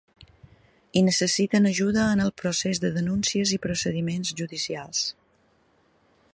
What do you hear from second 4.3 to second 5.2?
judicials.